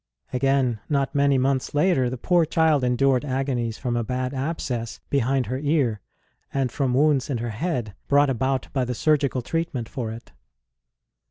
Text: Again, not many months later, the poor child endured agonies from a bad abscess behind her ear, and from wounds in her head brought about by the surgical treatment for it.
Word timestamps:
Again, 0.33 0.79
not 0.89 1.13
many 1.13 1.37
months 1.37 1.75
later, 1.75 2.09
the 2.09 2.17
poor 2.17 2.43
child 2.43 2.83
endured 2.83 3.23
agonies 3.23 3.77
from 3.77 3.95
a 3.95 4.03
bad 4.03 4.33
abscess 4.33 4.99
behind 5.11 5.45
her 5.45 5.59
ear, 5.59 6.01
and 6.51 6.71
from 6.71 6.95
wounds 6.95 7.29
in 7.29 7.37
her 7.37 7.51
head 7.51 7.93
brought 8.07 8.31
about 8.31 8.67
by 8.73 8.83
the 8.83 8.95
surgical 8.95 9.43
treatment 9.43 9.87
for 9.87 10.11
it. 10.11 10.31